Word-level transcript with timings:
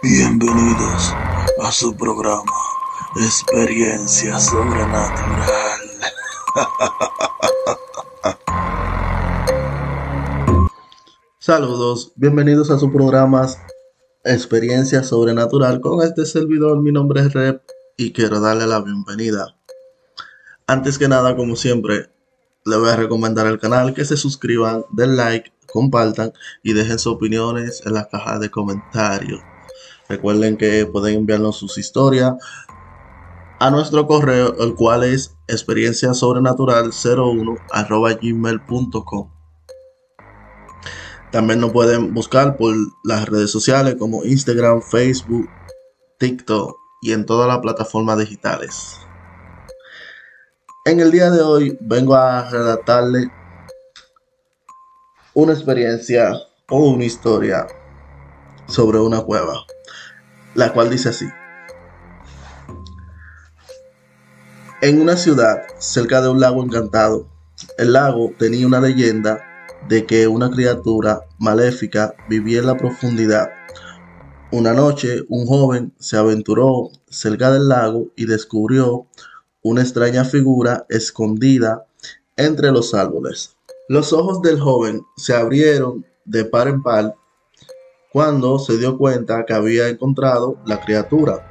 Bienvenidos 0.00 1.12
a 1.60 1.72
su 1.72 1.96
programa 1.96 2.52
Experiencia 3.16 4.38
Sobrenatural. 4.38 5.80
Saludos, 11.40 12.12
bienvenidos 12.14 12.70
a 12.70 12.78
su 12.78 12.92
programa 12.92 13.48
Experiencia 14.22 15.02
Sobrenatural 15.02 15.80
con 15.80 16.06
este 16.06 16.26
servidor. 16.26 16.80
Mi 16.80 16.92
nombre 16.92 17.22
es 17.22 17.32
Rep 17.32 17.62
y 17.96 18.12
quiero 18.12 18.38
darle 18.38 18.68
la 18.68 18.80
bienvenida. 18.80 19.56
Antes 20.68 20.96
que 20.96 21.08
nada, 21.08 21.34
como 21.34 21.56
siempre, 21.56 22.08
le 22.64 22.76
voy 22.76 22.90
a 22.90 22.96
recomendar 22.96 23.48
el 23.48 23.58
canal 23.58 23.94
que 23.94 24.04
se 24.04 24.16
suscriban, 24.16 24.84
den 24.92 25.16
like, 25.16 25.52
compartan 25.66 26.32
y 26.62 26.72
dejen 26.72 27.00
sus 27.00 27.14
opiniones 27.14 27.82
en 27.84 27.94
la 27.94 28.08
caja 28.08 28.38
de 28.38 28.48
comentarios. 28.48 29.40
Recuerden 30.08 30.56
que 30.56 30.86
pueden 30.86 31.16
enviarnos 31.16 31.56
sus 31.56 31.76
historias 31.78 32.34
a 33.60 33.70
nuestro 33.70 34.06
correo, 34.06 34.54
el 34.58 34.74
cual 34.74 35.04
es 35.04 35.36
experiencia 35.48 36.14
sobrenatural 36.14 36.92
01 36.92 37.56
gmail.com. 38.22 39.30
También 41.30 41.60
nos 41.60 41.72
pueden 41.72 42.14
buscar 42.14 42.56
por 42.56 42.74
las 43.04 43.28
redes 43.28 43.50
sociales 43.50 43.96
como 43.98 44.24
Instagram, 44.24 44.80
Facebook, 44.80 45.48
TikTok 46.18 46.74
y 47.02 47.12
en 47.12 47.26
todas 47.26 47.48
las 47.48 47.58
plataformas 47.58 48.18
digitales. 48.18 48.96
En 50.86 51.00
el 51.00 51.10
día 51.10 51.30
de 51.30 51.42
hoy 51.42 51.76
vengo 51.82 52.14
a 52.14 52.48
redactarle 52.48 53.30
una 55.34 55.52
experiencia 55.52 56.32
o 56.70 56.78
una 56.78 57.04
historia 57.04 57.66
sobre 58.66 58.98
una 58.98 59.20
cueva, 59.20 59.66
la 60.58 60.72
cual 60.72 60.90
dice 60.90 61.10
así. 61.10 61.28
En 64.82 65.00
una 65.00 65.16
ciudad 65.16 65.62
cerca 65.78 66.20
de 66.20 66.28
un 66.28 66.40
lago 66.40 66.64
encantado, 66.64 67.28
el 67.78 67.92
lago 67.92 68.32
tenía 68.36 68.66
una 68.66 68.80
leyenda 68.80 69.40
de 69.88 70.04
que 70.04 70.26
una 70.26 70.50
criatura 70.50 71.20
maléfica 71.38 72.16
vivía 72.28 72.58
en 72.58 72.66
la 72.66 72.76
profundidad. 72.76 73.50
Una 74.50 74.72
noche 74.72 75.24
un 75.28 75.46
joven 75.46 75.94
se 76.00 76.16
aventuró 76.16 76.90
cerca 77.08 77.52
del 77.52 77.68
lago 77.68 78.08
y 78.16 78.26
descubrió 78.26 79.06
una 79.62 79.82
extraña 79.82 80.24
figura 80.24 80.86
escondida 80.88 81.86
entre 82.36 82.72
los 82.72 82.94
árboles. 82.94 83.56
Los 83.88 84.12
ojos 84.12 84.42
del 84.42 84.58
joven 84.58 85.02
se 85.16 85.36
abrieron 85.36 86.04
de 86.24 86.44
par 86.44 86.66
en 86.66 86.82
par 86.82 87.14
cuando 88.12 88.58
se 88.58 88.78
dio 88.78 88.96
cuenta 88.96 89.44
que 89.44 89.52
había 89.52 89.88
encontrado 89.88 90.58
la 90.64 90.80
criatura. 90.80 91.44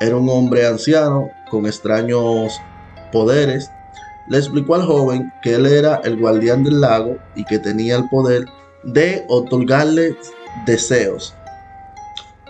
Era 0.00 0.16
un 0.16 0.28
hombre 0.28 0.66
anciano 0.66 1.30
con 1.50 1.66
extraños 1.66 2.60
poderes. 3.12 3.70
Le 4.28 4.38
explicó 4.38 4.74
al 4.74 4.82
joven 4.82 5.32
que 5.42 5.54
él 5.54 5.66
era 5.66 6.00
el 6.04 6.18
guardián 6.18 6.64
del 6.64 6.80
lago 6.80 7.16
y 7.34 7.44
que 7.44 7.58
tenía 7.58 7.96
el 7.96 8.08
poder 8.08 8.46
de 8.82 9.24
otorgarle 9.28 10.16
deseos. 10.66 11.34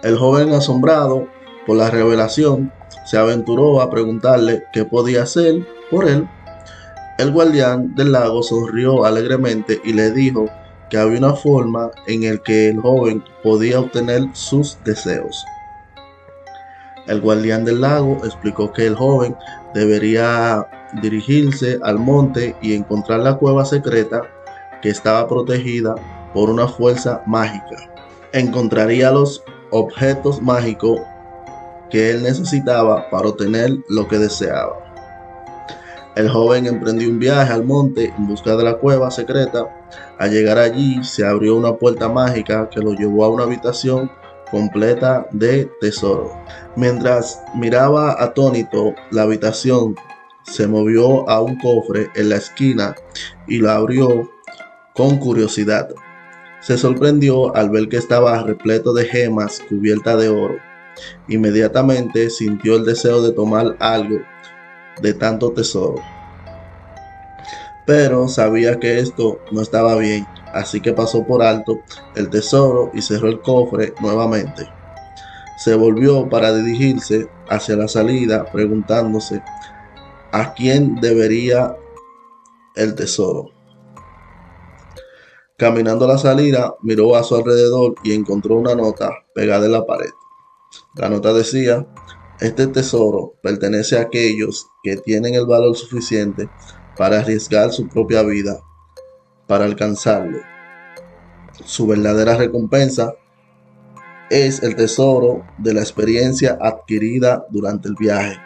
El 0.02 0.16
joven 0.16 0.52
asombrado 0.52 1.28
por 1.66 1.76
la 1.76 1.90
revelación 1.90 2.72
se 3.04 3.18
aventuró 3.18 3.80
a 3.80 3.90
preguntarle 3.90 4.64
qué 4.72 4.84
podía 4.84 5.24
hacer 5.24 5.66
por 5.90 6.08
él. 6.08 6.28
El 7.18 7.32
guardián 7.32 7.94
del 7.94 8.12
lago 8.12 8.42
sonrió 8.42 9.04
alegremente 9.04 9.80
y 9.84 9.92
le 9.92 10.10
dijo 10.10 10.48
que 10.90 10.98
había 10.98 11.18
una 11.18 11.34
forma 11.34 11.90
en 12.06 12.30
la 12.30 12.38
que 12.38 12.68
el 12.68 12.80
joven 12.80 13.22
podía 13.42 13.80
obtener 13.80 14.24
sus 14.32 14.78
deseos. 14.84 15.44
El 17.06 17.20
guardián 17.20 17.64
del 17.64 17.80
lago 17.80 18.18
explicó 18.24 18.72
que 18.72 18.86
el 18.86 18.96
joven 18.96 19.36
debería 19.74 20.66
dirigirse 21.00 21.78
al 21.82 21.98
monte 21.98 22.56
y 22.60 22.74
encontrar 22.74 23.20
la 23.20 23.36
cueva 23.36 23.64
secreta 23.64 24.22
que 24.82 24.90
estaba 24.90 25.28
protegida 25.28 25.94
por 26.34 26.50
una 26.50 26.68
fuerza 26.68 27.22
mágica. 27.26 27.76
Encontraría 28.32 29.10
los 29.10 29.42
objetos 29.70 30.42
mágicos 30.42 31.00
que 31.90 32.10
él 32.10 32.22
necesitaba 32.22 33.08
para 33.10 33.28
obtener 33.28 33.78
lo 33.88 34.08
que 34.08 34.18
deseaba. 34.18 34.86
El 36.16 36.30
joven 36.30 36.66
emprendió 36.66 37.08
un 37.08 37.18
viaje 37.18 37.52
al 37.52 37.64
monte 37.64 38.12
en 38.16 38.26
busca 38.26 38.56
de 38.56 38.64
la 38.64 38.78
cueva 38.78 39.10
secreta. 39.10 39.68
Al 40.18 40.30
llegar 40.30 40.58
allí 40.58 41.02
se 41.04 41.26
abrió 41.26 41.56
una 41.56 41.76
puerta 41.76 42.08
mágica 42.08 42.68
que 42.70 42.80
lo 42.80 42.92
llevó 42.92 43.24
a 43.24 43.28
una 43.28 43.44
habitación 43.44 44.10
completa 44.50 45.26
de 45.32 45.70
tesoro. 45.80 46.32
Mientras 46.76 47.40
miraba 47.54 48.22
atónito 48.22 48.94
la 49.10 49.22
habitación, 49.22 49.96
se 50.42 50.66
movió 50.68 51.28
a 51.28 51.40
un 51.40 51.58
cofre 51.58 52.10
en 52.14 52.28
la 52.28 52.36
esquina 52.36 52.94
y 53.48 53.58
lo 53.58 53.70
abrió 53.70 54.30
con 54.94 55.18
curiosidad. 55.18 55.88
Se 56.60 56.78
sorprendió 56.78 57.54
al 57.54 57.70
ver 57.70 57.88
que 57.88 57.96
estaba 57.96 58.42
repleto 58.42 58.92
de 58.92 59.04
gemas 59.04 59.60
cubiertas 59.68 60.18
de 60.20 60.28
oro. 60.28 60.56
Inmediatamente 61.28 62.30
sintió 62.30 62.76
el 62.76 62.84
deseo 62.84 63.22
de 63.22 63.32
tomar 63.32 63.76
algo 63.80 64.18
de 65.02 65.14
tanto 65.14 65.52
tesoro. 65.52 65.96
Pero 67.86 68.28
sabía 68.28 68.80
que 68.80 68.98
esto 68.98 69.40
no 69.52 69.62
estaba 69.62 69.94
bien, 69.96 70.26
así 70.52 70.80
que 70.80 70.92
pasó 70.92 71.24
por 71.24 71.42
alto 71.42 71.80
el 72.16 72.28
tesoro 72.28 72.90
y 72.92 73.00
cerró 73.00 73.28
el 73.28 73.40
cofre 73.40 73.94
nuevamente. 74.00 74.68
Se 75.58 75.74
volvió 75.74 76.28
para 76.28 76.52
dirigirse 76.52 77.28
hacia 77.48 77.76
la 77.76 77.88
salida 77.88 78.44
preguntándose 78.50 79.42
a 80.32 80.52
quién 80.54 80.96
debería 81.00 81.76
el 82.74 82.94
tesoro. 82.94 83.50
Caminando 85.56 86.06
la 86.06 86.18
salida, 86.18 86.74
miró 86.82 87.16
a 87.16 87.22
su 87.22 87.34
alrededor 87.36 87.94
y 88.04 88.12
encontró 88.12 88.56
una 88.56 88.74
nota 88.74 89.10
pegada 89.34 89.64
en 89.64 89.72
la 89.72 89.86
pared. 89.86 90.10
La 90.96 91.08
nota 91.08 91.32
decía, 91.32 91.86
este 92.40 92.66
tesoro 92.66 93.34
pertenece 93.42 93.96
a 93.96 94.02
aquellos 94.02 94.66
que 94.82 94.96
tienen 94.96 95.34
el 95.34 95.46
valor 95.46 95.74
suficiente 95.74 96.50
para 96.96 97.20
arriesgar 97.20 97.72
su 97.72 97.88
propia 97.88 98.22
vida 98.22 98.60
para 99.46 99.64
alcanzarlo. 99.64 100.38
Su 101.64 101.86
verdadera 101.86 102.36
recompensa 102.36 103.14
es 104.28 104.62
el 104.62 104.74
tesoro 104.74 105.44
de 105.58 105.74
la 105.74 105.80
experiencia 105.80 106.58
adquirida 106.60 107.46
durante 107.50 107.88
el 107.88 107.94
viaje. 107.94 108.38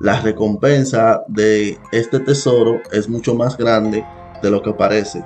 La 0.00 0.20
recompensa 0.20 1.22
de 1.28 1.78
este 1.92 2.20
tesoro 2.20 2.80
es 2.92 3.08
mucho 3.08 3.34
más 3.34 3.56
grande 3.56 4.04
de 4.42 4.50
lo 4.50 4.62
que 4.62 4.72
parece. 4.72 5.24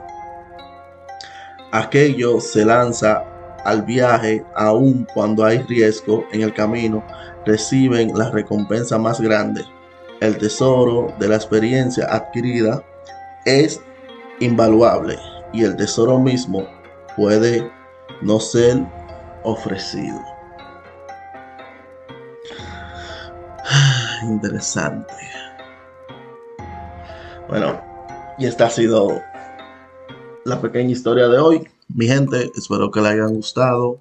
Aquello 1.72 2.40
se 2.40 2.64
lanza 2.64 3.24
al 3.64 3.82
viaje 3.82 4.44
aun 4.56 5.06
cuando 5.12 5.44
hay 5.44 5.58
riesgo 5.58 6.24
en 6.32 6.42
el 6.42 6.54
camino, 6.54 7.04
reciben 7.44 8.16
la 8.16 8.30
recompensa 8.30 8.98
más 8.98 9.20
grande. 9.20 9.64
El 10.20 10.36
tesoro 10.36 11.14
de 11.20 11.28
la 11.28 11.36
experiencia 11.36 12.06
adquirida 12.12 12.82
es 13.44 13.80
invaluable 14.40 15.16
y 15.52 15.62
el 15.62 15.76
tesoro 15.76 16.18
mismo 16.18 16.66
puede 17.16 17.70
no 18.22 18.40
ser 18.40 18.84
ofrecido. 19.44 20.20
Interesante. 24.22 25.14
Bueno, 27.48 27.80
y 28.38 28.46
esta 28.46 28.66
ha 28.66 28.70
sido 28.70 29.22
la 30.44 30.60
pequeña 30.60 30.90
historia 30.90 31.28
de 31.28 31.38
hoy. 31.38 31.68
Mi 31.88 32.08
gente, 32.08 32.50
espero 32.56 32.90
que 32.90 33.00
les 33.00 33.12
hayan 33.12 33.34
gustado. 33.34 34.00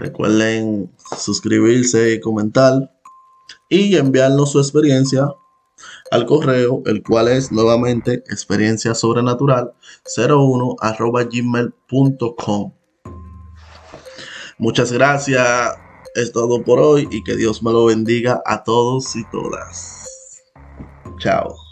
Recuerden 0.00 0.90
suscribirse 1.18 2.14
y 2.14 2.20
comentar 2.20 2.95
y 3.68 3.96
enviarnos 3.96 4.52
su 4.52 4.58
experiencia 4.58 5.28
al 6.10 6.26
correo, 6.26 6.82
el 6.86 7.02
cual 7.02 7.28
es 7.28 7.52
nuevamente 7.52 8.24
experiencia 8.30 8.94
sobrenatural 8.94 9.72
01 10.16 10.76
gmail.com. 11.30 12.72
Muchas 14.58 14.92
gracias, 14.92 15.76
es 16.14 16.32
todo 16.32 16.62
por 16.64 16.78
hoy 16.78 17.08
y 17.10 17.22
que 17.22 17.36
Dios 17.36 17.62
me 17.62 17.72
lo 17.72 17.86
bendiga 17.86 18.42
a 18.46 18.64
todos 18.64 19.14
y 19.16 19.24
todas. 19.30 20.06
Chao. 21.18 21.65